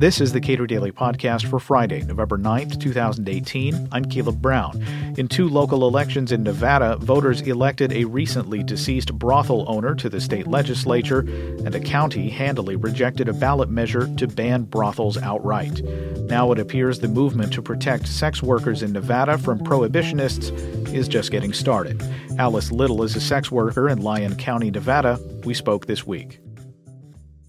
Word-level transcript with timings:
This 0.00 0.18
is 0.18 0.32
the 0.32 0.40
Cato 0.40 0.64
Daily 0.64 0.92
Podcast 0.92 1.46
for 1.50 1.58
Friday, 1.58 2.00
November 2.02 2.38
9th, 2.38 2.80
2018. 2.80 3.88
I'm 3.92 4.06
Caleb 4.06 4.40
Brown. 4.40 4.82
In 5.18 5.28
two 5.28 5.46
local 5.46 5.86
elections 5.86 6.32
in 6.32 6.42
Nevada, 6.42 6.96
voters 6.96 7.42
elected 7.42 7.92
a 7.92 8.06
recently 8.06 8.62
deceased 8.62 9.12
brothel 9.12 9.66
owner 9.68 9.94
to 9.96 10.08
the 10.08 10.18
state 10.18 10.46
legislature, 10.46 11.18
and 11.18 11.74
a 11.74 11.80
county 11.80 12.30
handily 12.30 12.76
rejected 12.76 13.28
a 13.28 13.34
ballot 13.34 13.68
measure 13.68 14.08
to 14.16 14.26
ban 14.26 14.62
brothels 14.62 15.18
outright. 15.18 15.82
Now 16.30 16.50
it 16.50 16.58
appears 16.58 17.00
the 17.00 17.08
movement 17.08 17.52
to 17.52 17.60
protect 17.60 18.08
sex 18.08 18.42
workers 18.42 18.82
in 18.82 18.92
Nevada 18.92 19.36
from 19.36 19.58
prohibitionists 19.58 20.50
is 20.94 21.08
just 21.08 21.30
getting 21.30 21.52
started. 21.52 22.02
Alice 22.38 22.72
Little 22.72 23.02
is 23.02 23.16
a 23.16 23.20
sex 23.20 23.50
worker 23.50 23.90
in 23.90 24.00
Lyon 24.00 24.34
County, 24.36 24.70
Nevada. 24.70 25.20
We 25.44 25.52
spoke 25.52 25.84
this 25.84 26.06
week 26.06 26.40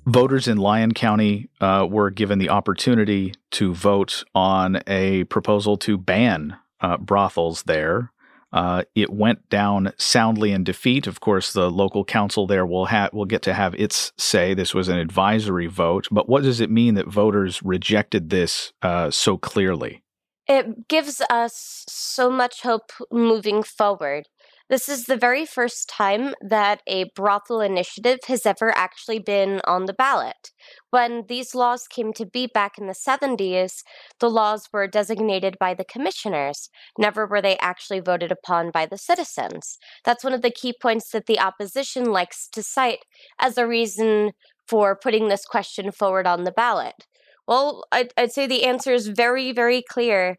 voters 0.05 0.47
in 0.47 0.57
Lyon 0.57 0.93
County 0.93 1.49
uh, 1.59 1.87
were 1.89 2.09
given 2.09 2.39
the 2.39 2.49
opportunity 2.49 3.33
to 3.51 3.73
vote 3.73 4.23
on 4.33 4.81
a 4.87 5.23
proposal 5.25 5.77
to 5.77 5.97
ban 5.97 6.57
uh, 6.79 6.97
brothels 6.97 7.63
there. 7.63 8.11
Uh, 8.53 8.83
it 8.95 9.09
went 9.09 9.47
down 9.49 9.93
soundly 9.97 10.51
in 10.51 10.63
defeat. 10.63 11.07
Of 11.07 11.21
course, 11.21 11.53
the 11.53 11.71
local 11.71 12.03
council 12.03 12.47
there 12.47 12.65
will 12.65 12.85
have 12.85 13.13
will 13.13 13.25
get 13.25 13.41
to 13.43 13.53
have 13.53 13.73
its 13.75 14.11
say. 14.17 14.53
This 14.53 14.73
was 14.73 14.89
an 14.89 14.97
advisory 14.97 15.67
vote, 15.67 16.07
but 16.11 16.27
what 16.27 16.43
does 16.43 16.59
it 16.59 16.69
mean 16.69 16.95
that 16.95 17.07
voters 17.07 17.63
rejected 17.63 18.29
this 18.29 18.73
uh, 18.81 19.09
so 19.09 19.37
clearly? 19.37 20.03
It 20.47 20.89
gives 20.89 21.21
us 21.29 21.85
so 21.87 22.29
much 22.29 22.61
hope 22.61 22.91
moving 23.09 23.63
forward. 23.63 24.27
This 24.71 24.87
is 24.87 25.03
the 25.03 25.17
very 25.17 25.45
first 25.45 25.89
time 25.89 26.33
that 26.39 26.81
a 26.87 27.11
brothel 27.13 27.59
initiative 27.59 28.19
has 28.29 28.45
ever 28.45 28.71
actually 28.73 29.19
been 29.19 29.59
on 29.65 29.85
the 29.85 29.93
ballot. 29.93 30.51
When 30.91 31.25
these 31.27 31.53
laws 31.53 31.89
came 31.89 32.13
to 32.13 32.25
be 32.25 32.47
back 32.47 32.77
in 32.77 32.87
the 32.87 32.93
70s, 32.93 33.83
the 34.21 34.29
laws 34.29 34.69
were 34.71 34.87
designated 34.87 35.57
by 35.59 35.73
the 35.73 35.83
commissioners. 35.83 36.69
Never 36.97 37.27
were 37.27 37.41
they 37.41 37.57
actually 37.57 37.99
voted 37.99 38.31
upon 38.31 38.71
by 38.71 38.85
the 38.85 38.97
citizens. 38.97 39.77
That's 40.05 40.23
one 40.23 40.33
of 40.33 40.41
the 40.41 40.49
key 40.49 40.73
points 40.81 41.11
that 41.11 41.25
the 41.25 41.41
opposition 41.41 42.05
likes 42.05 42.47
to 42.53 42.63
cite 42.63 43.03
as 43.41 43.57
a 43.57 43.67
reason 43.67 44.31
for 44.65 44.95
putting 44.95 45.27
this 45.27 45.43
question 45.43 45.91
forward 45.91 46.25
on 46.25 46.45
the 46.45 46.51
ballot. 46.51 47.07
Well, 47.45 47.83
I'd, 47.91 48.13
I'd 48.15 48.31
say 48.31 48.47
the 48.47 48.63
answer 48.63 48.93
is 48.93 49.09
very, 49.09 49.51
very 49.51 49.81
clear. 49.81 50.37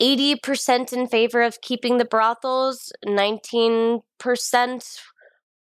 80% 0.00 0.92
in 0.92 1.06
favor 1.06 1.42
of 1.42 1.60
keeping 1.60 1.98
the 1.98 2.04
brothels, 2.04 2.92
19% 3.06 4.02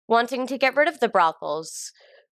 wanting 0.07 0.47
to 0.47 0.57
get 0.57 0.75
rid 0.75 0.87
of 0.87 0.99
the 0.99 1.09
brothels. 1.09 1.91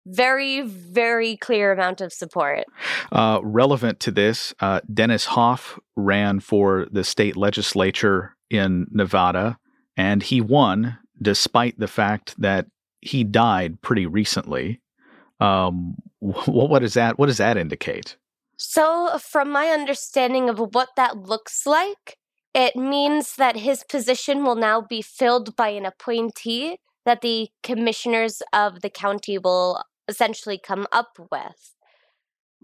Very, 0.05 0.61
very 0.61 1.37
clear 1.37 1.71
amount 1.71 2.01
of 2.01 2.11
support. 2.11 2.65
Uh, 3.11 3.39
relevant 3.43 3.99
to 4.01 4.11
this, 4.11 4.53
uh, 4.59 4.81
Dennis 4.91 5.25
Hof 5.25 5.79
ran 5.95 6.39
for 6.39 6.87
the 6.91 7.03
state 7.03 7.37
legislature 7.37 8.35
in 8.49 8.87
Nevada, 8.91 9.59
and 9.95 10.23
he 10.23 10.41
won 10.41 10.97
despite 11.21 11.77
the 11.77 11.87
fact 11.87 12.33
that 12.41 12.65
he 13.01 13.23
died 13.23 13.81
pretty 13.81 14.07
recently. 14.07 14.81
Um, 15.39 15.95
what, 16.19 16.69
what 16.69 16.79
does 16.79 16.95
that? 16.95 17.19
What 17.19 17.27
does 17.27 17.37
that 17.37 17.57
indicate? 17.57 18.17
So, 18.63 19.17
from 19.17 19.49
my 19.49 19.69
understanding 19.69 20.47
of 20.47 20.59
what 20.59 20.89
that 20.95 21.17
looks 21.17 21.65
like, 21.65 22.19
it 22.53 22.75
means 22.75 23.35
that 23.37 23.55
his 23.55 23.83
position 23.83 24.45
will 24.45 24.55
now 24.55 24.81
be 24.81 25.01
filled 25.01 25.55
by 25.55 25.69
an 25.69 25.83
appointee 25.83 26.77
that 27.03 27.21
the 27.21 27.49
commissioners 27.63 28.43
of 28.53 28.81
the 28.81 28.89
county 28.91 29.39
will 29.39 29.81
essentially 30.07 30.59
come 30.63 30.85
up 30.91 31.17
with. 31.31 31.73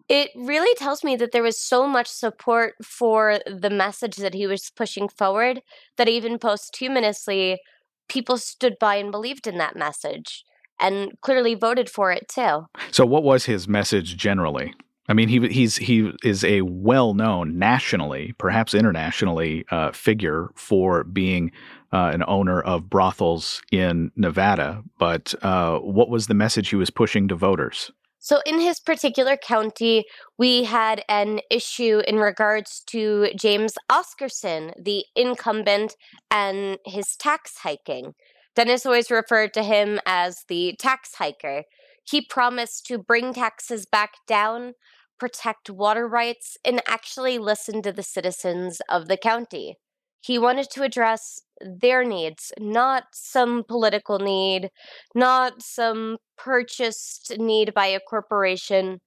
It 0.08 0.30
really 0.36 0.74
tells 0.76 1.04
me 1.04 1.16
that 1.16 1.32
there 1.32 1.42
was 1.42 1.58
so 1.58 1.88
much 1.88 2.08
support 2.08 2.76
for 2.84 3.40
the 3.48 3.72
message 3.72 4.18
that 4.18 4.36
he 4.36 4.46
was 4.46 4.70
pushing 4.70 5.10
forward 5.10 5.64
that 5.98 6.08
even 6.08 6.38
posthumously, 6.38 7.60
people 8.08 8.38
stood 8.38 8.76
by 8.80 8.98
and 8.98 9.12
believed 9.12 9.48
in 9.48 9.58
that 9.58 9.76
message 9.76 10.46
and 10.80 11.20
clearly 11.22 11.56
voted 11.56 11.90
for 11.90 12.12
it 12.12 12.28
too. 12.30 12.68
So, 12.92 13.04
what 13.04 13.24
was 13.24 13.46
his 13.46 13.68
message 13.68 14.16
generally? 14.16 14.76
I 15.10 15.14
mean, 15.14 15.30
he 15.30 15.48
he's 15.48 15.78
he 15.78 16.12
is 16.24 16.44
a 16.44 16.62
well-known 16.62 17.58
nationally, 17.58 18.34
perhaps 18.38 18.74
internationally, 18.74 19.66
uh, 19.72 19.92
figure 19.92 20.50
for 20.56 21.06
being 21.06 21.52
uh, 21.94 22.12
an 22.14 22.24
owner 22.28 22.62
of 22.62 22.90
brothels 22.90 23.62
in 23.72 24.12
Nevada. 24.18 24.84
But 25.00 25.34
uh, 25.42 25.80
what 25.80 26.10
was 26.10 26.28
the 26.28 26.34
message 26.34 26.70
he 26.70 26.76
was 26.76 26.90
pushing 26.90 27.30
to 27.30 27.36
voters? 27.36 27.92
So, 28.20 28.42
in 28.46 28.60
his 28.60 28.82
particular 28.82 29.38
county, 29.38 30.04
we 30.38 30.66
had 30.66 31.06
an 31.08 31.40
issue 31.50 32.02
in 32.06 32.18
regards 32.18 32.82
to 32.88 33.30
James 33.38 33.76
Oscarson, 33.90 34.74
the 34.78 35.06
incumbent, 35.16 35.96
and 36.30 36.78
his 36.86 37.16
tax 37.16 37.60
hiking. 37.60 38.16
Dennis 38.54 38.86
always 38.86 39.10
referred 39.10 39.54
to 39.54 39.64
him 39.64 40.02
as 40.06 40.44
the 40.50 40.76
tax 40.78 41.16
hiker. 41.16 41.64
He 42.04 42.22
promised 42.22 42.86
to 42.88 42.98
bring 42.98 43.34
taxes 43.34 43.86
back 43.86 44.16
down, 44.28 44.74
protect 45.20 45.70
water 45.70 46.08
rights, 46.08 46.58
and 46.64 46.82
actually 46.88 47.38
listen 47.38 47.82
to 47.82 47.92
the 47.92 48.04
citizens 48.04 48.82
of 48.90 49.08
the 49.08 49.18
county. 49.18 49.78
He 50.22 50.38
wanted 50.38 50.70
to 50.72 50.84
address 50.84 51.42
their 51.62 52.04
needs, 52.04 52.52
not 52.60 53.06
some 53.14 53.64
political 53.64 54.20
need, 54.20 54.70
not 55.16 55.62
some 55.62 56.18
purchased 56.38 57.38
need 57.38 57.74
by 57.74 57.88
a 57.88 58.00
corporation, 58.00 59.00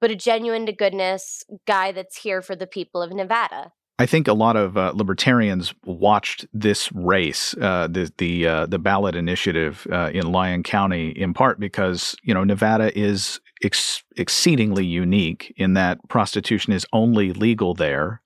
but 0.00 0.10
a 0.10 0.16
genuine 0.16 0.66
to 0.66 0.72
goodness 0.72 1.44
guy 1.66 1.92
that's 1.92 2.18
here 2.18 2.42
for 2.42 2.56
the 2.56 2.66
people 2.66 3.02
of 3.02 3.12
Nevada. 3.12 3.72
I 3.98 4.06
think 4.06 4.26
a 4.26 4.32
lot 4.32 4.56
of 4.56 4.76
uh, 4.76 4.92
libertarians 4.94 5.72
watched 5.84 6.46
this 6.52 6.90
race, 6.92 7.54
uh, 7.60 7.86
the 7.88 8.12
the 8.18 8.46
uh, 8.46 8.66
the 8.66 8.80
ballot 8.80 9.14
initiative 9.14 9.86
uh, 9.92 10.10
in 10.12 10.32
Lyon 10.32 10.64
County, 10.64 11.10
in 11.10 11.32
part 11.32 11.60
because 11.60 12.16
you 12.22 12.34
know 12.34 12.42
Nevada 12.42 12.96
is 12.98 13.40
ex- 13.62 14.02
exceedingly 14.16 14.84
unique 14.84 15.52
in 15.56 15.74
that 15.74 15.98
prostitution 16.08 16.72
is 16.72 16.86
only 16.92 17.32
legal 17.32 17.74
there, 17.74 18.20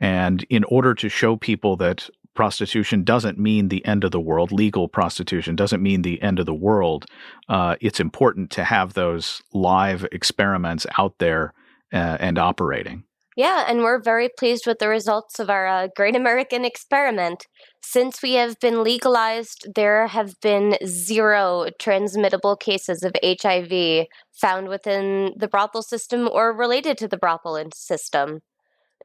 and 0.00 0.44
in 0.50 0.64
order 0.64 0.94
to 0.94 1.08
show 1.08 1.36
people 1.36 1.76
that 1.76 2.08
prostitution 2.34 3.04
doesn't 3.04 3.38
mean 3.38 3.68
the 3.68 3.84
end 3.86 4.04
of 4.04 4.10
the 4.10 4.20
world, 4.20 4.52
legal 4.52 4.88
prostitution 4.88 5.56
doesn't 5.56 5.82
mean 5.82 6.02
the 6.02 6.20
end 6.20 6.38
of 6.38 6.46
the 6.46 6.54
world, 6.54 7.06
uh, 7.48 7.76
it's 7.80 8.00
important 8.00 8.50
to 8.50 8.64
have 8.64 8.94
those 8.94 9.40
live 9.52 10.06
experiments 10.12 10.86
out 10.98 11.18
there 11.18 11.52
uh, 11.92 12.16
and 12.20 12.38
operating. 12.38 13.04
Yeah, 13.36 13.64
and 13.68 13.80
we're 13.80 14.00
very 14.00 14.28
pleased 14.28 14.64
with 14.64 14.78
the 14.78 14.88
results 14.88 15.40
of 15.40 15.50
our 15.50 15.66
uh, 15.66 15.88
Great 15.96 16.14
American 16.14 16.64
Experiment. 16.64 17.46
Since 17.82 18.22
we 18.22 18.34
have 18.34 18.60
been 18.60 18.84
legalized, 18.84 19.66
there 19.74 20.06
have 20.06 20.40
been 20.40 20.76
zero 20.86 21.66
transmittable 21.80 22.56
cases 22.56 23.02
of 23.02 23.12
HIV 23.24 24.06
found 24.32 24.68
within 24.68 25.32
the 25.36 25.48
brothel 25.48 25.82
system 25.82 26.28
or 26.32 26.52
related 26.52 26.96
to 26.98 27.08
the 27.08 27.16
brothel 27.16 27.60
system. 27.74 28.40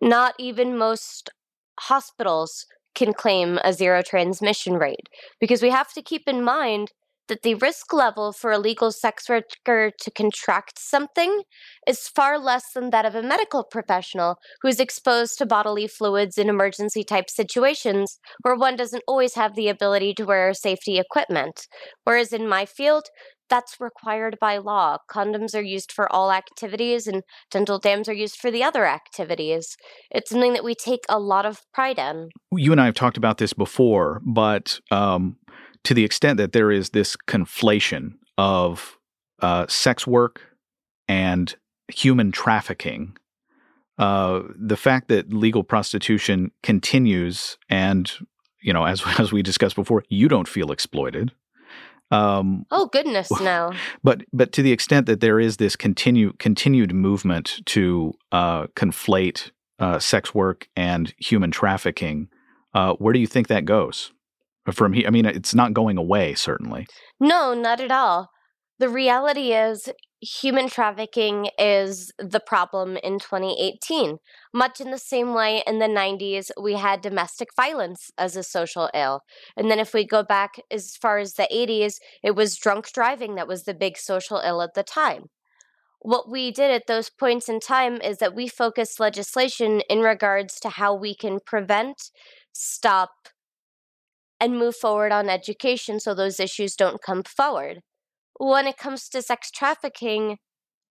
Not 0.02 0.36
even 0.38 0.78
most 0.78 1.32
hospitals 1.80 2.68
can 2.94 3.14
claim 3.14 3.60
a 3.64 3.74
zero 3.74 4.02
transmission 4.04 4.76
rate 4.76 5.10
because 5.40 5.62
we 5.62 5.70
have 5.72 5.92
to 5.94 6.02
keep 6.02 6.28
in 6.28 6.44
mind 6.44 6.92
that 7.30 7.44
the 7.44 7.56
risk 7.56 7.94
level 7.94 8.34
for 8.34 8.52
a 8.52 8.60
legal 8.60 8.92
sex 8.92 9.30
worker 9.30 9.92
to 10.00 10.12
contract 10.12 10.78
something 10.78 11.44
is 11.88 12.08
far 12.08 12.38
less 12.38 12.74
than 12.74 12.90
that 12.90 13.06
of 13.06 13.16
a 13.16 13.24
medical 13.24 13.64
professional 13.64 14.36
who 14.62 14.68
is 14.68 14.80
exposed 14.80 15.38
to 15.38 15.46
bodily 15.46 15.88
fluids 15.88 16.38
in 16.38 16.50
emergency 16.50 17.04
type 17.04 17.30
situations 17.30 18.20
where 18.42 18.56
one 18.56 18.76
doesn't 18.76 19.04
always 19.08 19.36
have 19.36 19.56
the 19.56 19.70
ability 19.70 20.14
to 20.14 20.26
wear 20.26 20.54
safety 20.54 21.00
equipment. 21.00 21.68
Whereas 22.04 22.34
in 22.34 22.48
my 22.50 22.66
field, 22.66 23.06
that's 23.50 23.80
required 23.80 24.38
by 24.40 24.58
law. 24.58 24.98
Condoms 25.12 25.56
are 25.56 25.62
used 25.62 25.92
for 25.92 26.12
all 26.12 26.32
activities, 26.32 27.08
and 27.08 27.24
dental 27.50 27.80
dams 27.80 28.08
are 28.08 28.14
used 28.14 28.38
for 28.38 28.52
the 28.52 28.64
other 28.64 28.86
activities. 28.86 29.76
It's 30.12 30.30
something 30.30 30.54
that 30.54 30.64
we 30.64 30.76
take 30.76 31.04
a 31.10 31.20
lot 31.20 31.46
of 31.46 31.62
pride 31.74 31.98
in. 31.98 32.30
You 32.56 32.72
and 32.72 32.80
I 32.80 32.86
have 32.86 32.94
talked 32.94 33.18
about 33.18 33.40
this 33.40 33.54
before, 33.54 34.22
but 34.24 34.80
um, 34.92 35.38
to 35.84 35.94
the 35.94 36.04
extent 36.04 36.38
that 36.38 36.52
there 36.52 36.72
is 36.72 36.90
this 36.90 37.16
conflation 37.28 38.14
of 38.38 38.98
uh, 39.42 39.66
sex 39.68 40.06
work 40.06 40.42
and 41.08 41.56
human 41.88 42.32
trafficking, 42.32 43.18
uh, 43.98 44.42
the 44.56 44.78
fact 44.78 45.08
that 45.10 45.34
legal 45.34 45.64
prostitution 45.64 46.52
continues, 46.64 47.58
and 47.70 48.12
you 48.62 48.74
know, 48.74 48.86
as 48.86 49.04
as 49.20 49.32
we 49.32 49.42
discussed 49.42 49.76
before, 49.76 50.04
you 50.10 50.28
don't 50.28 50.48
feel 50.48 50.72
exploited. 50.72 51.32
Um, 52.12 52.66
oh 52.72 52.88
goodness, 52.88 53.30
no. 53.40 53.72
But 54.04 54.24
but 54.34 54.52
to 54.54 54.64
the 54.64 54.72
extent 54.72 55.06
that 55.06 55.20
there 55.20 55.40
is 55.40 55.58
this 55.58 55.76
continue 55.76 56.34
continued 56.40 56.94
movement 56.94 57.60
to 57.68 58.14
uh, 58.32 58.68
conflate 58.68 59.52
uh, 59.80 60.00
sex 60.00 60.34
work 60.34 60.68
and 60.76 61.14
human 61.18 61.52
trafficking, 61.52 62.30
uh, 62.74 62.94
where 62.94 63.14
do 63.14 63.20
you 63.20 63.28
think 63.28 63.48
that 63.48 63.66
goes? 63.66 64.12
Uh, 64.70 64.72
from 64.72 64.94
here. 64.94 65.08
I 65.08 65.10
mean, 65.10 65.26
it's 65.26 65.56
not 65.56 65.74
going 65.74 65.98
away, 65.98 66.36
certainly. 66.36 66.86
No, 67.20 67.54
not 67.54 67.82
at 67.82 67.92
all. 67.92 68.30
The 68.78 68.90
reality 68.90 69.52
is, 69.52 69.90
human 70.22 70.70
trafficking 70.70 71.50
is 71.58 72.12
the 72.20 72.40
problem 72.40 72.98
in 72.98 73.20
2018. 73.20 74.18
Much 74.54 74.80
in 74.80 74.92
the 74.92 74.98
same 74.98 75.34
way 75.34 75.64
in 75.66 75.80
the 75.80 75.88
90s, 75.88 76.52
we 76.62 76.74
had 76.74 77.02
domestic 77.02 77.50
violence 77.56 78.12
as 78.18 78.36
a 78.36 78.44
social 78.44 78.90
ill. 78.94 79.22
And 79.58 79.72
then 79.72 79.80
if 79.80 79.94
we 79.94 80.06
go 80.06 80.24
back 80.24 80.62
as 80.70 80.96
far 80.96 81.18
as 81.18 81.34
the 81.34 81.48
80s, 81.52 81.96
it 82.24 82.36
was 82.36 82.58
drunk 82.58 82.92
driving 82.94 83.36
that 83.36 83.48
was 83.48 83.64
the 83.64 83.74
big 83.74 83.98
social 83.98 84.42
ill 84.46 84.62
at 84.62 84.76
the 84.76 84.84
time. 84.84 85.26
What 86.02 86.30
we 86.30 86.52
did 86.52 86.72
at 86.72 86.88
those 86.88 87.10
points 87.10 87.50
in 87.50 87.60
time 87.60 88.00
is 88.02 88.20
that 88.20 88.36
we 88.36 88.48
focused 88.48 89.00
legislation 89.00 89.82
in 89.90 90.00
regards 90.00 90.60
to 90.62 90.70
how 90.70 90.94
we 90.94 91.16
can 91.16 91.40
prevent, 91.46 92.12
stop, 92.54 93.10
and 94.40 94.58
move 94.58 94.76
forward 94.76 95.12
on 95.12 95.30
education 95.30 96.00
so 96.00 96.14
those 96.14 96.40
issues 96.40 96.76
don't 96.76 97.02
come 97.02 97.24
forward 97.24 97.82
when 98.40 98.68
it 98.68 98.78
comes 98.78 99.10
to 99.10 99.22
sex 99.22 99.52
trafficking, 99.52 100.38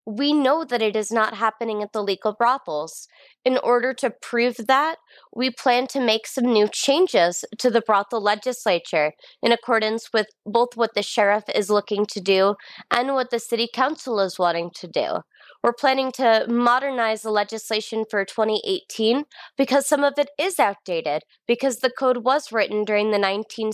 we 0.06 0.32
know 0.32 0.64
that 0.64 0.82
it 0.82 0.96
is 0.96 1.12
not 1.12 1.36
happening 1.36 1.82
at 1.82 1.92
the 1.94 2.04
legal 2.04 2.34
brothels. 2.34 3.08
In 3.44 3.58
order 3.58 3.94
to 3.96 4.14
prove 4.22 4.56
that, 4.68 4.98
we 5.36 5.50
plan 5.50 5.88
to 5.88 6.00
make 6.00 6.28
some 6.28 6.46
new 6.46 6.68
changes 6.68 7.44
to 7.58 7.70
the 7.70 7.82
brothel 7.82 8.22
legislature 8.22 9.14
in 9.42 9.52
accordance 9.52 10.10
with 10.14 10.28
both 10.46 10.76
what 10.76 10.94
the 10.94 11.04
sheriff 11.04 11.44
is 11.54 11.70
looking 11.70 12.06
to 12.08 12.22
do 12.22 12.56
and 12.92 13.14
what 13.14 13.32
the 13.32 13.40
city 13.40 13.68
council 13.74 14.20
is 14.20 14.40
wanting 14.40 14.72
to 14.76 14.88
do. 14.88 15.22
We're 15.68 15.74
planning 15.74 16.14
to 16.14 16.46
modernize 16.48 17.24
the 17.24 17.30
legislation 17.30 18.06
for 18.10 18.24
2018 18.24 19.26
because 19.58 19.86
some 19.86 20.02
of 20.02 20.14
it 20.18 20.30
is 20.40 20.62
outdated 20.62 21.24
because 21.46 21.80
the 21.80 21.90
code 21.90 22.20
was 22.24 22.54
written 22.54 22.86
during 22.86 23.12
the 23.12 23.18
19 23.18 23.72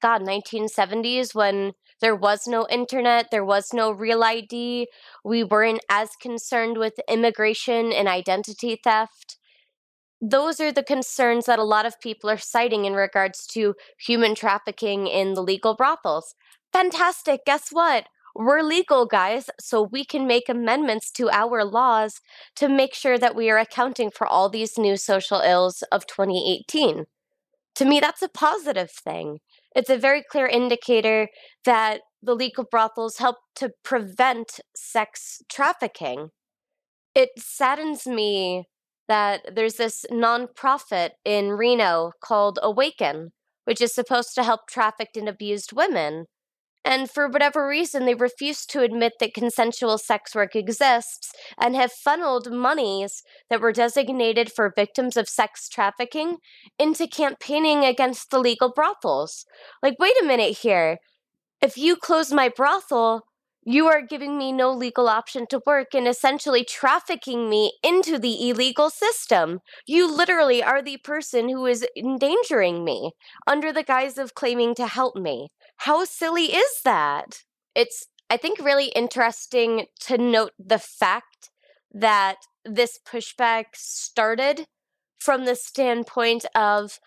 God 0.00 0.22
1970s 0.22 1.34
when 1.34 1.72
there 2.00 2.14
was 2.14 2.46
no 2.46 2.68
internet, 2.70 3.32
there 3.32 3.44
was 3.44 3.72
no 3.72 3.90
real 3.90 4.22
ID. 4.22 4.86
We 5.24 5.42
weren't 5.42 5.80
as 5.90 6.10
concerned 6.22 6.78
with 6.78 6.94
immigration 7.08 7.92
and 7.92 8.06
identity 8.06 8.78
theft. 8.84 9.38
Those 10.20 10.60
are 10.60 10.70
the 10.70 10.84
concerns 10.84 11.46
that 11.46 11.58
a 11.58 11.64
lot 11.64 11.84
of 11.84 12.00
people 12.00 12.30
are 12.30 12.38
citing 12.38 12.84
in 12.84 12.92
regards 12.92 13.44
to 13.54 13.74
human 13.98 14.36
trafficking 14.36 15.08
in 15.08 15.34
the 15.34 15.42
legal 15.42 15.74
brothels. 15.74 16.36
Fantastic. 16.72 17.44
Guess 17.44 17.70
what? 17.72 18.06
We're 18.38 18.62
legal, 18.62 19.04
guys, 19.04 19.50
so 19.58 19.82
we 19.82 20.04
can 20.04 20.24
make 20.24 20.48
amendments 20.48 21.10
to 21.10 21.28
our 21.28 21.64
laws 21.64 22.20
to 22.54 22.68
make 22.68 22.94
sure 22.94 23.18
that 23.18 23.34
we 23.34 23.50
are 23.50 23.58
accounting 23.58 24.12
for 24.12 24.28
all 24.28 24.48
these 24.48 24.78
new 24.78 24.96
social 24.96 25.40
ills 25.40 25.82
of 25.90 26.06
2018. 26.06 27.06
To 27.74 27.84
me, 27.84 27.98
that's 27.98 28.22
a 28.22 28.28
positive 28.28 28.92
thing. 28.92 29.40
It's 29.74 29.90
a 29.90 29.98
very 29.98 30.22
clear 30.22 30.46
indicator 30.46 31.30
that 31.64 32.02
the 32.22 32.36
legal 32.36 32.62
brothels 32.62 33.18
help 33.18 33.38
to 33.56 33.72
prevent 33.82 34.60
sex 34.72 35.42
trafficking. 35.48 36.28
It 37.16 37.30
saddens 37.38 38.06
me 38.06 38.68
that 39.08 39.56
there's 39.56 39.78
this 39.78 40.06
nonprofit 40.12 41.10
in 41.24 41.54
Reno 41.54 42.12
called 42.22 42.60
Awaken, 42.62 43.32
which 43.64 43.80
is 43.80 43.92
supposed 43.92 44.36
to 44.36 44.44
help 44.44 44.68
trafficked 44.68 45.16
and 45.16 45.28
abused 45.28 45.72
women. 45.72 46.26
And 46.88 47.10
for 47.10 47.28
whatever 47.28 47.68
reason, 47.68 48.06
they 48.06 48.14
refuse 48.14 48.64
to 48.64 48.80
admit 48.80 49.12
that 49.20 49.34
consensual 49.34 49.98
sex 49.98 50.34
work 50.34 50.56
exists 50.56 51.30
and 51.60 51.76
have 51.76 51.92
funneled 51.92 52.50
monies 52.50 53.22
that 53.50 53.60
were 53.60 53.72
designated 53.72 54.50
for 54.50 54.72
victims 54.74 55.18
of 55.18 55.28
sex 55.28 55.68
trafficking 55.68 56.38
into 56.78 57.06
campaigning 57.06 57.84
against 57.84 58.30
the 58.30 58.38
legal 58.38 58.72
brothels. 58.74 59.44
Like, 59.82 59.98
wait 59.98 60.14
a 60.22 60.24
minute 60.24 60.60
here. 60.60 60.96
If 61.60 61.76
you 61.76 61.94
close 61.94 62.32
my 62.32 62.48
brothel, 62.48 63.26
you 63.66 63.86
are 63.86 64.00
giving 64.00 64.38
me 64.38 64.50
no 64.50 64.72
legal 64.72 65.10
option 65.10 65.46
to 65.50 65.60
work 65.66 65.88
and 65.92 66.08
essentially 66.08 66.64
trafficking 66.64 67.50
me 67.50 67.74
into 67.82 68.18
the 68.18 68.48
illegal 68.48 68.88
system. 68.88 69.58
You 69.86 70.10
literally 70.10 70.62
are 70.62 70.80
the 70.80 70.96
person 71.04 71.50
who 71.50 71.66
is 71.66 71.86
endangering 71.94 72.82
me 72.82 73.12
under 73.46 73.74
the 73.74 73.82
guise 73.82 74.16
of 74.16 74.34
claiming 74.34 74.74
to 74.76 74.86
help 74.86 75.16
me. 75.16 75.48
How 75.78 76.04
silly 76.04 76.54
is 76.54 76.82
that? 76.84 77.44
It's, 77.74 78.06
I 78.28 78.36
think, 78.36 78.58
really 78.58 78.88
interesting 78.88 79.86
to 80.00 80.18
note 80.18 80.52
the 80.58 80.78
fact 80.78 81.50
that 81.92 82.36
this 82.64 82.98
pushback 83.06 83.66
started 83.74 84.66
from 85.18 85.44
the 85.44 85.54
standpoint 85.54 86.44
of, 86.54 86.98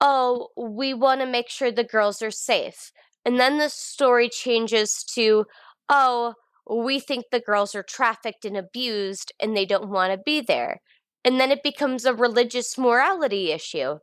oh, 0.00 0.48
we 0.56 0.94
want 0.94 1.20
to 1.20 1.26
make 1.26 1.48
sure 1.48 1.70
the 1.70 1.84
girls 1.84 2.22
are 2.22 2.30
safe. 2.30 2.92
And 3.24 3.38
then 3.38 3.58
the 3.58 3.68
story 3.68 4.28
changes 4.28 5.04
to, 5.14 5.46
oh, 5.88 6.34
we 6.68 7.00
think 7.00 7.26
the 7.30 7.40
girls 7.40 7.74
are 7.74 7.82
trafficked 7.82 8.44
and 8.44 8.56
abused 8.56 9.32
and 9.40 9.56
they 9.56 9.66
don't 9.66 9.90
want 9.90 10.12
to 10.12 10.18
be 10.18 10.40
there. 10.40 10.80
And 11.24 11.38
then 11.38 11.50
it 11.50 11.62
becomes 11.62 12.04
a 12.04 12.14
religious 12.14 12.78
morality 12.78 13.52
issue. 13.52 13.98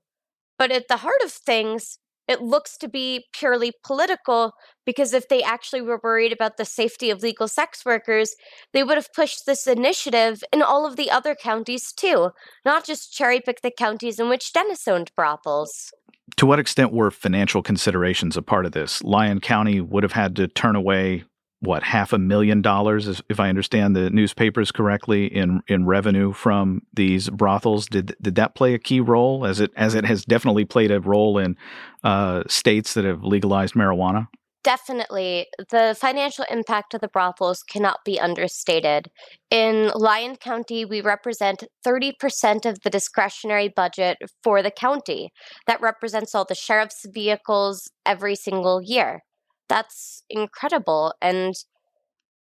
But 0.57 0.72
at 0.72 0.88
the 0.88 0.98
heart 0.98 1.22
of 1.24 1.31
things, 1.31 1.98
it 2.27 2.42
looks 2.42 2.77
to 2.77 2.88
be 2.88 3.25
purely 3.33 3.72
political 3.83 4.54
because 4.86 5.13
if 5.13 5.27
they 5.30 5.44
actually 5.44 5.81
were 5.81 6.00
worried 6.04 6.31
about 6.33 6.57
the 6.57 6.66
safety 6.66 7.10
of 7.10 7.22
legal 7.22 7.48
sex 7.48 7.86
workers, 7.86 8.36
they 8.74 8.83
would 8.83 8.98
have 8.98 9.13
pushed 9.13 9.45
this 9.45 9.68
initiative 9.68 10.44
in 10.51 10.62
all 10.62 10.86
of 10.86 10.95
the 10.95 11.12
other 11.12 11.36
counties 11.36 11.92
too, 11.92 12.31
not 12.63 12.86
just 12.86 13.13
cherry 13.13 13.39
pick 13.39 13.62
the 13.62 13.72
counties 13.72 14.19
in 14.19 14.30
which 14.30 14.54
Dennis 14.54 14.88
owned 14.88 15.12
brothels. 15.16 15.92
To 16.38 16.45
what 16.45 16.60
extent 16.60 16.92
were 16.92 17.12
financial 17.12 17.62
considerations 17.62 18.36
a 18.36 18.42
part 18.42 18.66
of 18.66 18.71
this? 18.71 19.04
Lyon 19.04 19.39
County 19.39 19.80
would 19.80 20.04
have 20.04 20.12
had 20.12 20.36
to 20.38 20.48
turn 20.48 20.75
away 20.75 21.24
what 21.66 21.84
half 21.84 22.14
a 22.14 22.18
million 22.18 22.62
dollars, 22.62 23.22
if 23.30 23.40
I 23.40 23.50
understand 23.50 23.96
the 23.96 24.10
newspapers 24.10 24.72
correctly, 24.72 25.26
in 25.26 25.62
in 25.68 25.86
revenue 25.86 26.34
from 26.34 26.82
these 26.94 27.30
brothels. 27.30 27.88
Did 27.88 28.16
did 28.22 28.36
that 28.36 28.56
play 28.56 28.74
a 28.74 28.80
key 28.80 29.00
role, 29.00 29.46
as 29.46 29.60
it 29.60 29.72
as 29.76 29.96
it 29.96 30.06
has 30.06 30.26
definitely 30.26 30.66
played 30.66 30.92
a 30.92 31.00
role 31.00 31.38
in 31.38 31.58
uh, 32.04 32.44
states 32.48 32.94
that 32.94 33.06
have 33.06 33.24
legalized 33.24 33.74
marijuana? 33.74 34.28
Definitely. 34.66 35.46
The 35.70 35.96
financial 36.00 36.44
impact 36.50 36.96
of 36.96 37.02
the 37.02 37.08
brothels 37.08 37.62
cannot 37.62 38.00
be 38.04 38.20
understated. 38.20 39.12
In 39.52 39.92
Lyon 39.94 40.38
County, 40.38 40.86
we 40.86 41.02
represent 41.02 41.66
30% 41.86 42.66
of 42.66 42.80
the 42.82 42.90
discretionary 42.90 43.70
budget 43.70 44.18
for 44.44 44.64
the 44.64 44.72
county. 44.72 45.30
That 45.68 45.82
represents 45.82 46.34
all 46.34 46.46
the 46.46 46.56
sheriff's 46.56 47.06
vehicles 47.08 47.92
every 48.08 48.36
single 48.36 48.82
year. 48.82 49.22
That's 49.70 50.24
incredible. 50.30 51.14
And 51.22 51.54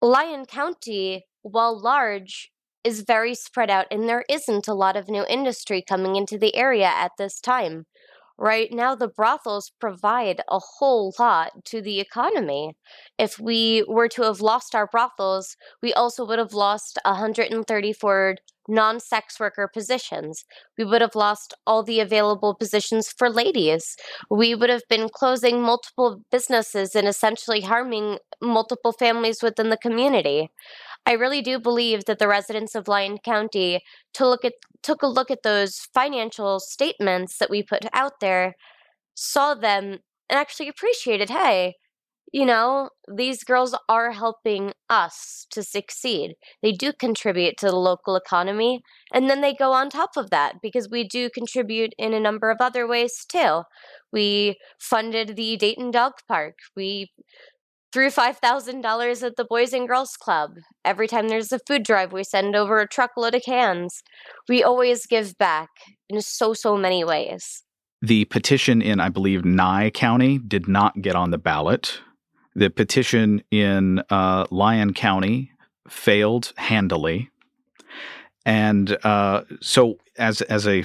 Lyon 0.02 0.46
County, 0.46 1.26
while 1.42 1.80
large, 1.80 2.52
is 2.84 3.02
very 3.02 3.34
spread 3.36 3.70
out, 3.70 3.88
and 3.92 4.10
there 4.10 4.26
isn't 4.30 4.68
a 4.68 4.74
lot 4.74 4.98
of 4.98 5.10
new 5.10 5.26
industry 5.28 5.82
coming 5.82 6.16
into 6.16 6.38
the 6.38 6.56
area 6.56 6.88
at 6.88 7.14
this 7.18 7.40
time. 7.40 7.86
Right 8.38 8.70
now, 8.72 8.96
the 8.96 9.08
brothels 9.08 9.72
provide 9.80 10.42
a 10.50 10.60
whole 10.60 11.14
lot 11.20 11.66
to 11.66 11.82
the 11.82 12.00
economy. 12.00 12.76
If 13.18 13.40
we 13.40 13.84
were 13.88 14.08
to 14.10 14.24
have 14.24 14.42
lost 14.42 14.74
our 14.74 14.88
brothels, 14.88 15.56
we 15.82 15.94
also 15.94 16.26
would 16.26 16.40
have 16.40 16.54
lost 16.54 16.98
134 17.06 18.36
non 18.68 19.00
sex 19.00 19.40
worker 19.40 19.70
positions. 19.72 20.46
We 20.78 20.86
would 20.86 21.02
have 21.02 21.16
lost 21.16 21.54
all 21.68 21.84
the 21.84 22.00
available 22.00 22.56
positions 22.56 23.14
for 23.16 23.30
ladies. 23.30 23.96
We 24.30 24.56
would 24.56 24.70
have 24.70 24.88
been 24.90 25.10
closing 25.10 25.62
multiple 25.62 26.22
businesses 26.32 26.96
and 26.96 27.08
essentially 27.08 27.62
harming 27.62 28.20
multiple 28.42 28.94
families 28.94 29.44
within 29.44 29.70
the 29.70 29.78
community. 29.78 30.50
I 31.06 31.14
really 31.14 31.42
do 31.42 31.60
believe 31.60 32.06
that 32.06 32.20
the 32.20 32.28
residents 32.28 32.76
of 32.76 32.88
Lyon 32.88 33.18
County 33.18 33.82
to 34.14 34.28
look 34.28 34.46
at 34.46 34.54
took 34.82 35.02
a 35.02 35.08
look 35.08 35.32
at 35.32 35.44
those 35.44 35.88
financial 35.94 36.60
statements 36.60 37.38
that 37.38 37.50
we 37.50 37.64
put 37.64 37.86
out 37.94 38.20
there, 38.22 38.56
saw 39.16 39.54
them 39.54 40.00
and 40.30 40.40
actually 40.40 40.68
appreciated, 40.68 41.30
hey, 41.30 41.76
you 42.34 42.46
know, 42.48 42.90
these 43.16 43.44
girls 43.44 43.76
are 43.88 44.12
helping 44.12 44.74
us 44.90 45.46
to 45.52 45.62
succeed. 45.62 46.34
They 46.64 46.72
do 46.72 46.92
contribute 46.92 47.58
to 47.60 47.68
the 47.68 47.76
local 47.76 48.16
economy. 48.16 48.82
And 49.14 49.30
then 49.30 49.42
they 49.42 49.54
go 49.54 49.72
on 49.72 49.92
top 49.92 50.18
of 50.18 50.32
that 50.32 50.56
because 50.60 50.90
we 50.90 51.08
do 51.08 51.30
contribute 51.30 51.94
in 52.00 52.12
a 52.12 52.20
number 52.20 52.50
of 52.50 52.58
other 52.60 52.88
ways 52.88 53.24
too. 53.32 53.62
We 54.12 54.58
funded 54.80 55.36
the 55.36 55.58
Dayton 55.58 55.92
Dog 55.92 56.14
Park. 56.28 56.56
We 56.76 57.12
threw 57.94 58.10
$5,000 58.10 59.24
at 59.24 59.36
the 59.36 59.46
Boys 59.46 59.72
and 59.72 59.88
Girls 59.88 60.18
Club. 60.18 60.58
Every 60.84 61.08
time 61.08 61.28
there's 61.28 61.52
a 61.52 61.60
food 61.60 61.84
drive, 61.84 62.12
we 62.12 62.24
send 62.24 62.56
over 62.56 62.80
a 62.80 62.88
truckload 62.88 63.36
of 63.36 63.44
cans. 63.44 64.02
We 64.50 64.64
always 64.64 65.06
give 65.06 65.38
back 65.38 65.70
in 66.10 66.22
so, 66.22 66.56
so 66.56 66.76
many 66.76 67.04
ways. 67.04 67.62
The 68.02 68.26
petition 68.26 68.82
in, 68.82 69.00
I 69.00 69.10
believe, 69.10 69.46
Nye 69.46 69.92
County 69.92 70.40
did 70.40 70.68
not 70.68 71.02
get 71.02 71.16
on 71.16 71.30
the 71.30 71.38
ballot. 71.38 72.02
The 72.56 72.70
petition 72.70 73.44
in 73.52 74.02
uh, 74.10 74.48
Lyon 74.50 74.94
County 74.94 75.52
failed 75.88 76.52
handily, 76.58 77.30
and 78.46 78.98
uh, 79.04 79.44
so 79.62 79.98
as 80.18 80.42
as 80.44 80.68
a 80.68 80.84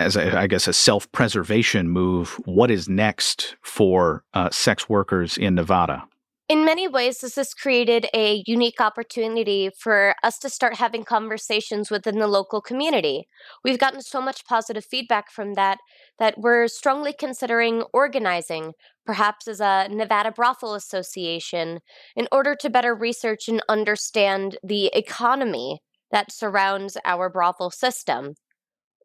as 0.00 0.16
a, 0.16 0.38
I 0.38 0.46
guess 0.46 0.66
a 0.66 0.72
self 0.72 1.10
preservation 1.12 1.88
move, 1.88 2.40
what 2.44 2.70
is 2.70 2.88
next 2.88 3.56
for 3.62 4.24
uh, 4.34 4.50
sex 4.50 4.88
workers 4.88 5.36
in 5.36 5.54
Nevada? 5.54 6.04
in 6.50 6.64
many 6.64 6.88
ways, 6.88 7.18
this 7.18 7.36
has 7.36 7.54
created 7.54 8.08
a 8.12 8.42
unique 8.44 8.80
opportunity 8.80 9.70
for 9.78 10.16
us 10.24 10.36
to 10.40 10.50
start 10.50 10.74
having 10.74 11.04
conversations 11.04 11.92
within 11.92 12.18
the 12.18 12.26
local 12.26 12.60
community. 12.60 13.28
We've 13.62 13.78
gotten 13.78 14.02
so 14.02 14.20
much 14.20 14.44
positive 14.44 14.84
feedback 14.84 15.30
from 15.30 15.54
that 15.54 15.78
that 16.18 16.38
we're 16.38 16.66
strongly 16.66 17.12
considering 17.12 17.84
organizing, 17.92 18.72
perhaps 19.06 19.46
as 19.46 19.60
a 19.60 19.86
Nevada 19.92 20.32
Brothel 20.32 20.74
Association, 20.74 21.78
in 22.16 22.26
order 22.32 22.56
to 22.56 22.68
better 22.68 22.96
research 22.96 23.46
and 23.46 23.62
understand 23.68 24.58
the 24.64 24.86
economy 24.86 25.78
that 26.10 26.32
surrounds 26.32 26.96
our 27.04 27.30
brothel 27.30 27.70
system 27.70 28.34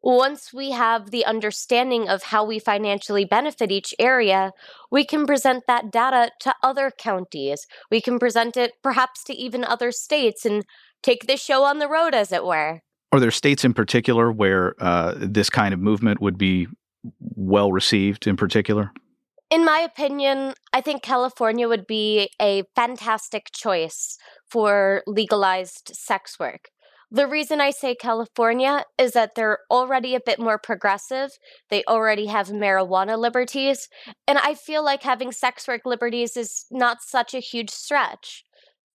once 0.06 0.52
we 0.54 0.70
have 0.70 1.10
the 1.10 1.24
understanding 1.24 2.08
of 2.08 2.22
how 2.22 2.44
we 2.44 2.60
financially 2.60 3.24
benefit 3.24 3.72
each 3.72 3.92
area, 3.98 4.52
we 4.88 5.04
can 5.04 5.26
present 5.26 5.64
that 5.66 5.90
data 5.90 6.30
to 6.38 6.54
other 6.62 6.92
counties. 6.96 7.66
We 7.90 8.00
can 8.00 8.20
present 8.20 8.56
it 8.56 8.74
perhaps 8.84 9.24
to 9.24 9.34
even 9.34 9.64
other 9.64 9.90
states 9.90 10.46
and 10.46 10.64
take 11.02 11.26
this 11.26 11.42
show 11.42 11.64
on 11.64 11.80
the 11.80 11.88
road, 11.88 12.14
as 12.14 12.30
it 12.30 12.44
were. 12.44 12.82
Are 13.10 13.18
there 13.18 13.32
states 13.32 13.64
in 13.64 13.74
particular 13.74 14.30
where 14.30 14.76
uh, 14.78 15.14
this 15.16 15.50
kind 15.50 15.74
of 15.74 15.80
movement 15.80 16.20
would 16.20 16.38
be 16.38 16.68
well 17.34 17.72
received 17.72 18.28
in 18.28 18.36
particular? 18.36 18.92
In 19.50 19.64
my 19.64 19.80
opinion, 19.80 20.54
I 20.72 20.82
think 20.82 21.02
California 21.02 21.66
would 21.66 21.86
be 21.88 22.30
a 22.40 22.62
fantastic 22.76 23.50
choice 23.52 24.18
for 24.48 25.02
legalized 25.08 25.90
sex 25.94 26.38
work. 26.38 26.70
The 27.10 27.28
reason 27.28 27.60
I 27.60 27.70
say 27.70 27.94
California 27.94 28.84
is 28.98 29.12
that 29.12 29.36
they're 29.36 29.60
already 29.70 30.16
a 30.16 30.20
bit 30.20 30.40
more 30.40 30.58
progressive. 30.58 31.30
They 31.70 31.84
already 31.84 32.26
have 32.26 32.48
marijuana 32.48 33.16
liberties. 33.16 33.88
And 34.26 34.38
I 34.38 34.54
feel 34.54 34.84
like 34.84 35.04
having 35.04 35.30
sex 35.30 35.68
work 35.68 35.82
liberties 35.84 36.36
is 36.36 36.66
not 36.70 37.02
such 37.02 37.32
a 37.32 37.38
huge 37.38 37.70
stretch. 37.70 38.44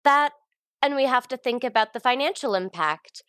That, 0.03 0.33
and 0.81 0.95
we 0.95 1.05
have 1.05 1.27
to 1.29 1.37
think 1.37 1.63
about 1.63 1.93
the 1.93 2.01
financial 2.01 2.53
impact. 2.53 3.23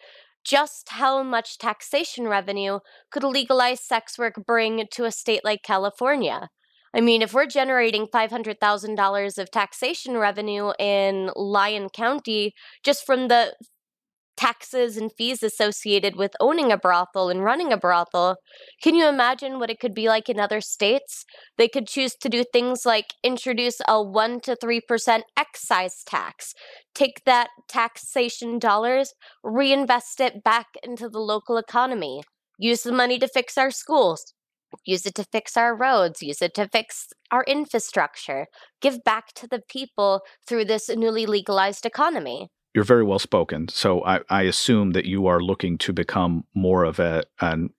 Just 0.45 0.89
how 0.89 1.23
much 1.23 1.59
taxation 1.59 2.27
revenue 2.27 2.81
could 3.13 3.23
legalized 3.23 3.85
sex 3.85 4.19
work 4.19 4.35
bring 4.45 4.87
to 4.91 5.05
a 5.05 5.13
state 5.13 5.45
like 5.45 5.63
California? 5.63 6.49
I 6.95 7.01
mean, 7.01 7.23
if 7.23 7.33
we're 7.33 7.47
generating 7.47 8.07
$500,000 8.07 9.39
of 9.39 9.51
taxation 9.51 10.17
revenue 10.19 10.73
in 10.79 11.31
Lyon 11.37 11.89
County 11.89 12.53
just 12.83 13.07
from 13.07 13.29
the 13.29 13.55
taxes 14.37 14.97
and 14.97 15.13
fees 15.17 15.43
associated 15.43 16.17
with 16.17 16.33
owning 16.41 16.73
a 16.73 16.77
brothel 16.77 17.29
and 17.29 17.45
running 17.45 17.73
a 17.73 17.77
brothel. 17.77 18.37
Can 18.83 18.95
you 18.95 19.07
imagine 19.09 19.59
what 19.59 19.71
it 19.71 19.81
could 19.81 19.95
be 19.95 20.09
like 20.09 20.29
in 20.29 20.41
other 20.41 20.61
states? 20.61 21.25
They 21.59 21.69
could 21.69 21.87
choose 21.87 22.15
to 22.17 22.29
do 22.29 22.45
things 22.45 22.85
like 22.87 23.15
introduce 23.23 23.81
a 23.87 24.03
1 24.03 24.41
to 24.43 24.57
3% 24.57 25.23
excise 25.37 26.03
tax, 26.05 26.55
take 26.95 27.23
that 27.25 27.49
taxation 27.69 28.59
dollars, 28.59 29.13
reinvest 29.43 30.21
it 30.21 30.43
back 30.43 30.67
into 30.83 31.09
the 31.09 31.21
local 31.21 31.57
economy, 31.57 32.23
use 32.59 32.83
the 32.83 32.93
money 32.93 33.19
to 33.19 33.29
fix 33.29 33.57
our 33.59 33.71
schools. 33.71 34.35
Use 34.87 35.05
it 35.05 35.15
to 35.17 35.25
fix 35.25 35.55
our 35.55 35.77
roads, 35.77 36.23
use 36.23 36.41
it 36.41 36.55
to 36.55 36.67
fix 36.67 37.09
our 37.31 37.45
infrastructure, 37.45 38.47
give 38.81 39.05
back 39.05 39.35
to 39.35 39.47
the 39.47 39.61
people 39.69 40.23
through 40.49 40.65
this 40.65 40.89
newly 40.89 41.27
legalized 41.27 41.85
economy 41.85 42.49
you're 42.75 42.85
very 42.85 43.05
well 43.05 43.19
spoken. 43.19 43.69
So 43.69 44.05
I, 44.05 44.21
I 44.29 44.43
assume 44.43 44.93
that 44.93 45.05
you 45.05 45.27
are 45.27 45.41
looking 45.41 45.79
to 45.79 45.93
become 45.93 46.45
more 46.55 46.85
of 46.85 46.99
a, 46.99 47.25
an 47.41 47.71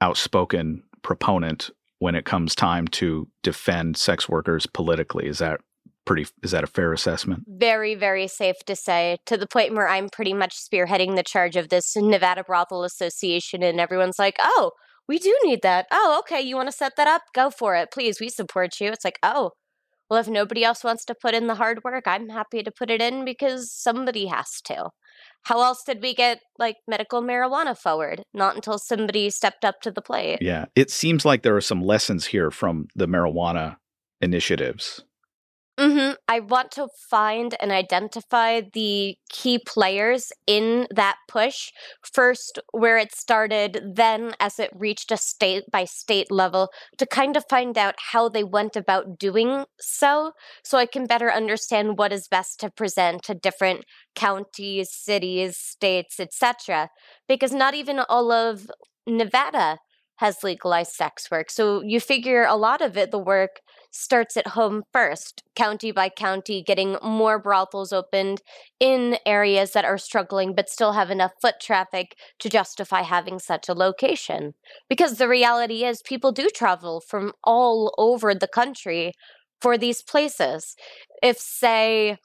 outspoken 0.00 0.82
proponent 1.02 1.70
when 1.98 2.14
it 2.14 2.24
comes 2.24 2.54
time 2.54 2.88
to 2.88 3.28
defend 3.42 3.96
sex 3.96 4.28
workers 4.28 4.66
politically. 4.66 5.26
Is 5.26 5.38
that 5.38 5.60
pretty 6.06 6.26
is 6.42 6.52
that 6.52 6.64
a 6.64 6.66
fair 6.66 6.92
assessment? 6.92 7.44
Very, 7.46 7.94
very 7.94 8.26
safe 8.26 8.56
to 8.66 8.74
say, 8.74 9.18
to 9.26 9.36
the 9.36 9.46
point 9.46 9.74
where 9.74 9.88
I'm 9.88 10.08
pretty 10.08 10.32
much 10.32 10.56
spearheading 10.56 11.16
the 11.16 11.22
charge 11.22 11.56
of 11.56 11.68
this 11.68 11.94
Nevada 11.94 12.42
Brothel 12.42 12.84
Association 12.84 13.62
and 13.62 13.78
everyone's 13.78 14.18
like, 14.18 14.36
Oh, 14.40 14.72
we 15.08 15.18
do 15.18 15.36
need 15.42 15.60
that. 15.62 15.86
Oh, 15.90 16.16
okay, 16.20 16.40
you 16.40 16.56
want 16.56 16.68
to 16.68 16.76
set 16.76 16.92
that 16.96 17.08
up? 17.08 17.22
Go 17.34 17.50
for 17.50 17.74
it. 17.74 17.90
Please, 17.92 18.20
we 18.20 18.28
support 18.28 18.80
you. 18.80 18.90
It's 18.90 19.04
like, 19.04 19.18
oh, 19.22 19.50
well, 20.10 20.18
if 20.18 20.28
nobody 20.28 20.64
else 20.64 20.82
wants 20.82 21.04
to 21.04 21.14
put 21.14 21.34
in 21.34 21.46
the 21.46 21.54
hard 21.54 21.84
work, 21.84 22.04
I'm 22.06 22.28
happy 22.28 22.64
to 22.64 22.72
put 22.72 22.90
it 22.90 23.00
in 23.00 23.24
because 23.24 23.72
somebody 23.72 24.26
has 24.26 24.60
to. 24.64 24.90
How 25.44 25.62
else 25.62 25.84
did 25.86 26.02
we 26.02 26.14
get 26.14 26.40
like 26.58 26.76
medical 26.88 27.22
marijuana 27.22 27.78
forward? 27.78 28.24
Not 28.34 28.56
until 28.56 28.78
somebody 28.78 29.30
stepped 29.30 29.64
up 29.64 29.80
to 29.82 29.90
the 29.90 30.02
plate. 30.02 30.38
Yeah. 30.42 30.66
It 30.74 30.90
seems 30.90 31.24
like 31.24 31.42
there 31.42 31.56
are 31.56 31.62
some 31.62 31.80
lessons 31.80 32.26
here 32.26 32.50
from 32.50 32.88
the 32.94 33.06
marijuana 33.06 33.76
initiatives 34.20 35.04
Mm-hmm. 35.80 36.12
I 36.28 36.40
want 36.40 36.72
to 36.72 36.88
find 37.08 37.56
and 37.58 37.72
identify 37.72 38.60
the 38.60 39.16
key 39.30 39.58
players 39.58 40.30
in 40.46 40.86
that 40.94 41.16
push. 41.26 41.70
First, 42.02 42.58
where 42.72 42.98
it 42.98 43.14
started, 43.14 43.80
then 43.94 44.32
as 44.38 44.58
it 44.58 44.70
reached 44.74 45.10
a 45.10 45.16
state 45.16 45.64
by 45.72 45.86
state 45.86 46.30
level, 46.30 46.68
to 46.98 47.06
kind 47.06 47.34
of 47.34 47.46
find 47.48 47.78
out 47.78 47.94
how 48.12 48.28
they 48.28 48.44
went 48.44 48.76
about 48.76 49.18
doing 49.18 49.64
so, 49.80 50.32
so 50.62 50.76
I 50.76 50.84
can 50.84 51.06
better 51.06 51.32
understand 51.32 51.96
what 51.96 52.12
is 52.12 52.28
best 52.28 52.60
to 52.60 52.70
present 52.70 53.22
to 53.22 53.34
different 53.34 53.86
counties, 54.14 54.92
cities, 54.92 55.56
states, 55.56 56.20
etc. 56.20 56.90
Because 57.26 57.54
not 57.54 57.72
even 57.72 58.00
all 58.00 58.30
of 58.30 58.70
Nevada 59.06 59.78
has 60.20 60.44
legalized 60.44 60.92
sex 60.92 61.30
work. 61.30 61.50
So 61.50 61.82
you 61.82 61.98
figure 61.98 62.44
a 62.44 62.54
lot 62.56 62.82
of 62.82 62.96
it, 62.96 63.10
the 63.10 63.18
work 63.18 63.60
starts 63.90 64.36
at 64.36 64.48
home 64.48 64.82
first, 64.92 65.42
county 65.56 65.90
by 65.92 66.10
county, 66.10 66.62
getting 66.62 66.96
more 67.02 67.38
brothels 67.38 67.92
opened 67.92 68.42
in 68.78 69.16
areas 69.24 69.72
that 69.72 69.86
are 69.86 69.98
struggling 69.98 70.54
but 70.54 70.68
still 70.68 70.92
have 70.92 71.10
enough 71.10 71.32
foot 71.40 71.54
traffic 71.60 72.16
to 72.38 72.50
justify 72.50 73.00
having 73.00 73.38
such 73.38 73.68
a 73.68 73.74
location. 73.74 74.52
Because 74.90 75.16
the 75.16 75.26
reality 75.26 75.84
is, 75.84 76.02
people 76.02 76.32
do 76.32 76.48
travel 76.54 77.00
from 77.00 77.32
all 77.42 77.94
over 77.96 78.34
the 78.34 78.46
country 78.48 79.12
for 79.62 79.78
these 79.78 80.02
places. 80.02 80.76
If, 81.22 81.38
say, 81.38 82.18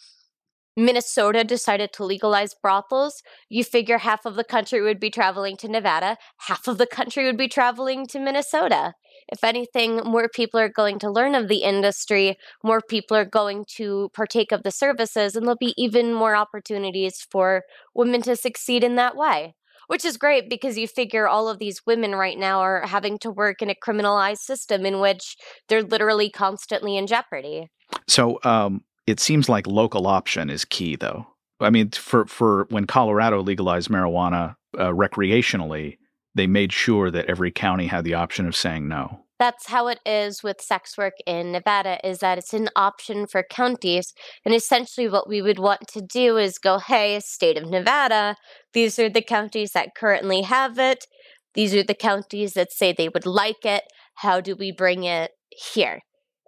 Minnesota 0.78 1.44
decided 1.44 1.94
to 1.94 2.04
legalize 2.04 2.54
brothels, 2.54 3.24
you 3.50 3.64
figure 3.64 4.00
half 4.00 4.26
of 4.26 4.36
the 4.36 4.44
country 4.44 4.82
would 4.82 5.00
be 5.00 5.10
traveling 5.10 5.56
to 5.58 5.70
Nevada, 5.70 6.18
half 6.40 6.68
of 6.68 6.78
the 6.78 6.88
country 6.88 7.26
would 7.26 7.38
be 7.38 7.48
traveling 7.48 8.06
to 8.08 8.20
Minnesota. 8.20 8.94
If 9.30 9.44
anything, 9.44 9.98
more 9.98 10.28
people 10.28 10.60
are 10.60 10.70
going 10.70 11.00
to 11.00 11.10
learn 11.10 11.34
of 11.34 11.48
the 11.48 11.64
industry, 11.64 12.38
more 12.64 12.82
people 12.82 13.16
are 13.16 13.26
going 13.26 13.66
to 13.78 14.10
partake 14.14 14.52
of 14.52 14.64
the 14.64 14.72
services, 14.72 15.36
and 15.36 15.46
there'll 15.46 15.58
be 15.58 15.74
even 15.78 16.14
more 16.14 16.36
opportunities 16.36 17.26
for 17.32 17.64
women 17.94 18.22
to 18.24 18.36
succeed 18.36 18.84
in 18.84 18.96
that 18.96 19.16
way. 19.16 19.56
Which 19.88 20.04
is 20.04 20.18
great 20.18 20.50
because 20.50 20.80
you 20.80 20.88
figure 20.88 21.28
all 21.28 21.48
of 21.48 21.60
these 21.60 21.86
women 21.86 22.16
right 22.16 22.40
now 22.40 22.60
are 22.60 22.88
having 22.88 23.20
to 23.20 23.30
work 23.30 23.62
in 23.62 23.70
a 23.70 23.76
criminalized 23.76 24.40
system 24.40 24.84
in 24.84 25.00
which 25.00 25.38
they're 25.70 25.84
literally 25.84 26.30
constantly 26.30 26.98
in 26.98 27.06
jeopardy. 27.06 27.70
So, 28.08 28.40
um, 28.44 28.84
it 29.08 29.20
seems 29.20 29.50
like 29.50 29.68
local 29.68 30.08
option 30.08 30.50
is 30.50 30.66
key, 30.66 30.96
though. 30.96 31.28
I 31.60 31.70
mean, 31.70 31.92
for 31.92 32.26
for 32.26 32.66
when 32.70 32.86
Colorado 32.86 33.42
legalized 33.42 33.90
marijuana 33.90 34.56
uh, 34.78 34.90
recreationally, 34.90 35.98
they 36.34 36.48
made 36.48 36.74
sure 36.74 37.10
that 37.12 37.26
every 37.26 37.52
county 37.52 37.88
had 37.88 38.04
the 38.04 38.14
option 38.14 38.46
of 38.46 38.56
saying 38.56 38.88
no. 38.88 39.22
That's 39.38 39.68
how 39.68 39.88
it 39.88 40.00
is 40.06 40.44
with 40.44 40.62
sex 40.62 40.98
work 40.98 41.14
in 41.26 41.52
Nevada 41.52 42.00
is 42.08 42.20
that 42.20 42.38
it's 42.38 42.54
an 42.54 42.70
option 42.76 43.28
for 43.28 43.44
counties 43.44 44.14
and 44.46 44.56
essentially 44.56 45.10
what 45.10 45.28
we 45.28 45.42
would 45.42 45.60
want 45.60 45.88
to 45.90 46.02
do 46.02 46.38
is 46.38 46.58
go 46.58 46.80
hey 46.80 47.20
state 47.20 47.58
of 47.58 47.70
Nevada 47.70 48.38
these 48.74 48.98
are 48.98 49.10
the 49.10 49.22
counties 49.22 49.72
that 49.72 49.94
currently 49.94 50.44
have 50.44 50.80
it 50.80 51.06
these 51.54 51.76
are 51.76 51.84
the 51.84 51.94
counties 51.94 52.54
that 52.54 52.72
say 52.72 52.94
they 52.94 53.10
would 53.10 53.26
like 53.26 53.66
it 53.66 53.84
how 54.16 54.40
do 54.40 54.56
we 54.56 54.72
bring 54.72 55.04
it 55.04 55.32
here 55.50 56.00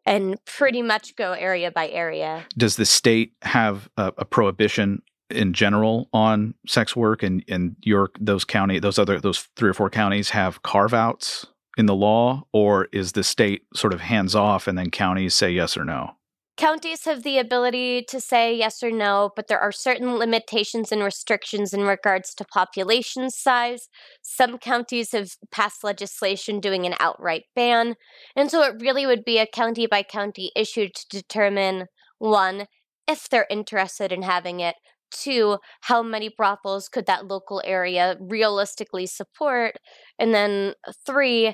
and 0.07 0.43
pretty 0.45 0.81
much 0.81 1.15
go 1.15 1.33
area 1.33 1.69
by 1.69 1.89
area. 1.89 2.45
Does 2.57 2.77
the 2.77 2.85
state 2.85 3.33
have 3.43 3.89
a, 3.97 4.13
a 4.17 4.25
prohibition 4.25 5.03
in 5.29 5.53
general 5.53 6.09
on 6.13 6.53
sex 6.65 6.95
work 6.95 7.21
and 7.21 7.43
and 7.49 7.75
your 7.83 8.09
those 8.19 8.45
county 8.45 8.79
those 8.79 8.97
other 8.97 9.19
those 9.19 9.39
three 9.57 9.69
or 9.69 9.73
four 9.73 9.89
counties 9.89 10.29
have 10.29 10.63
carve 10.63 10.93
outs 10.93 11.45
in 11.77 11.85
the 11.85 11.93
law 11.93 12.43
or 12.53 12.87
is 12.93 13.11
the 13.11 13.23
state 13.23 13.63
sort 13.75 13.93
of 13.93 13.99
hands 13.99 14.35
off 14.35 14.67
and 14.67 14.77
then 14.77 14.89
counties 14.89 15.35
say 15.35 15.51
yes 15.51 15.75
or 15.75 15.83
no 15.83 16.15
Counties 16.57 17.05
have 17.05 17.21
the 17.21 17.37
ability 17.37 18.01
to 18.09 18.19
say 18.19 18.55
yes 18.55 18.81
or 18.81 18.89
no, 18.89 19.29
but 19.35 19.47
there 19.47 19.59
are 19.59 19.71
certain 19.71 20.15
limitations 20.17 20.91
and 20.91 21.03
restrictions 21.03 21.71
in 21.71 21.83
regards 21.83 22.33
to 22.33 22.43
population 22.45 23.29
size. 23.29 23.89
Some 24.23 24.57
counties 24.57 25.11
have 25.11 25.33
passed 25.51 25.83
legislation 25.83 26.59
doing 26.59 26.87
an 26.87 26.95
outright 26.99 27.43
ban. 27.55 27.95
And 28.35 28.49
so 28.49 28.63
it 28.63 28.81
really 28.81 29.05
would 29.05 29.23
be 29.23 29.37
a 29.37 29.45
county 29.45 29.85
by 29.85 30.01
county 30.01 30.51
issue 30.55 30.87
to 30.89 31.05
determine 31.11 31.85
one, 32.17 32.65
if 33.07 33.29
they're 33.29 33.45
interested 33.51 34.11
in 34.11 34.23
having 34.23 34.59
it, 34.59 34.75
two, 35.11 35.59
how 35.81 36.01
many 36.01 36.27
brothels 36.35 36.89
could 36.89 37.05
that 37.05 37.27
local 37.27 37.61
area 37.65 38.17
realistically 38.19 39.05
support, 39.05 39.75
and 40.17 40.33
then 40.33 40.73
three, 41.05 41.53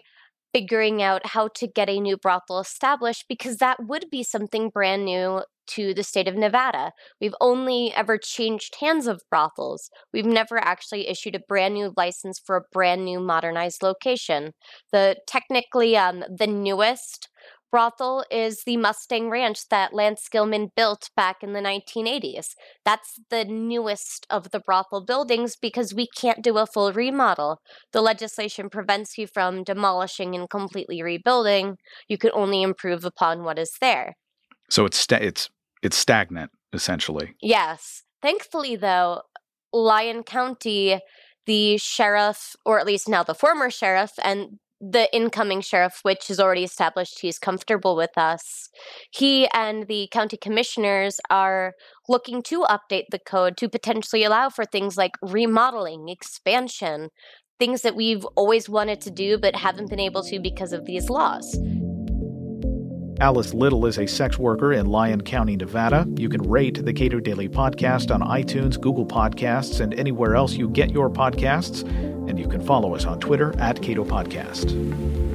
figuring 0.53 1.01
out 1.01 1.25
how 1.27 1.47
to 1.55 1.67
get 1.67 1.89
a 1.89 1.99
new 1.99 2.17
brothel 2.17 2.59
established 2.59 3.25
because 3.27 3.57
that 3.57 3.83
would 3.85 4.05
be 4.11 4.23
something 4.23 4.69
brand 4.69 5.05
new 5.05 5.41
to 5.65 5.93
the 5.93 6.03
state 6.03 6.27
of 6.27 6.35
Nevada. 6.35 6.91
We've 7.21 7.35
only 7.39 7.93
ever 7.95 8.17
changed 8.17 8.75
hands 8.79 9.07
of 9.07 9.21
brothels. 9.29 9.89
We've 10.11 10.25
never 10.25 10.57
actually 10.57 11.07
issued 11.07 11.35
a 11.35 11.39
brand 11.39 11.73
new 11.73 11.93
license 11.95 12.39
for 12.39 12.57
a 12.57 12.63
brand 12.71 13.05
new 13.05 13.19
modernized 13.19 13.81
location. 13.81 14.53
The 14.91 15.17
technically 15.27 15.95
um, 15.97 16.23
the 16.29 16.47
newest 16.47 17.29
brothel 17.73 18.23
is 18.29 18.65
the 18.67 18.77
Mustang 18.77 19.31
Ranch 19.31 19.67
that 19.69 19.95
Lance 19.95 20.29
Gilman 20.29 20.69
built 20.75 21.09
back 21.17 21.37
in 21.41 21.53
the 21.53 21.59
1980s. 21.59 22.49
That's 22.85 23.19
the 23.31 23.45
newest 23.45 24.27
of 24.29 24.51
the 24.51 24.59
brothel 24.59 25.03
buildings 25.03 25.55
because 25.59 25.91
we 25.91 26.07
can't 26.15 26.43
do 26.43 26.59
a 26.59 26.67
full 26.67 26.93
remodel. 26.93 27.61
The 27.91 28.01
legislation 28.01 28.69
prevents 28.69 29.17
you 29.17 29.25
from 29.25 29.63
demolishing 29.63 30.35
and 30.35 30.47
completely 30.47 31.01
rebuilding. 31.01 31.77
You 32.07 32.19
can 32.19 32.29
only 32.35 32.61
improve 32.61 33.03
upon 33.05 33.43
what 33.43 33.57
is 33.57 33.71
there. 33.81 34.13
So 34.69 34.85
it's 34.85 34.97
sta- 34.97 35.23
it's 35.23 35.49
it's 35.81 35.97
stagnant 35.97 36.51
essentially. 36.73 37.33
Yes. 37.41 38.03
Thankfully 38.21 38.75
though, 38.75 39.23
Lyon 39.73 40.21
County 40.21 40.99
the 41.45 41.77
sheriff, 41.77 42.55
or 42.65 42.79
at 42.79 42.85
least 42.85 43.09
now 43.09 43.23
the 43.23 43.35
former 43.35 43.69
sheriff, 43.69 44.11
and 44.23 44.59
the 44.91 45.07
incoming 45.15 45.61
sheriff, 45.61 45.99
which 46.03 46.29
is 46.29 46.39
already 46.39 46.63
established 46.63 47.19
he's 47.21 47.39
comfortable 47.39 47.95
with 47.95 48.17
us, 48.17 48.69
he 49.11 49.47
and 49.53 49.87
the 49.87 50.09
county 50.11 50.35
commissioners 50.35 51.19
are 51.29 51.73
looking 52.09 52.41
to 52.43 52.63
update 52.63 53.05
the 53.09 53.19
code 53.19 53.55
to 53.57 53.69
potentially 53.69 54.23
allow 54.23 54.49
for 54.49 54.65
things 54.65 54.97
like 54.97 55.11
remodeling, 55.21 56.09
expansion, 56.09 57.09
things 57.59 57.81
that 57.83 57.95
we've 57.95 58.25
always 58.35 58.67
wanted 58.67 58.99
to 59.01 59.11
do 59.11 59.37
but 59.37 59.55
haven't 59.55 59.89
been 59.89 59.99
able 59.99 60.23
to 60.23 60.39
because 60.39 60.73
of 60.73 60.85
these 60.85 61.09
laws. 61.09 61.57
Alice 63.21 63.53
Little 63.53 63.85
is 63.85 63.99
a 63.99 64.07
sex 64.07 64.37
worker 64.37 64.73
in 64.73 64.87
Lyon 64.87 65.21
County, 65.21 65.55
Nevada. 65.55 66.05
You 66.17 66.27
can 66.27 66.41
rate 66.41 66.83
the 66.83 66.91
Cato 66.91 67.21
Daily 67.21 67.47
Podcast 67.47 68.13
on 68.13 68.21
iTunes, 68.21 68.81
Google 68.81 69.05
Podcasts, 69.05 69.79
and 69.79 69.93
anywhere 69.93 70.35
else 70.35 70.53
you 70.53 70.67
get 70.67 70.91
your 70.91 71.09
podcasts. 71.09 71.87
And 72.27 72.39
you 72.39 72.47
can 72.47 72.61
follow 72.61 72.95
us 72.95 73.05
on 73.05 73.19
Twitter 73.19 73.53
at 73.59 73.81
Cato 73.81 74.03
Podcast. 74.03 75.32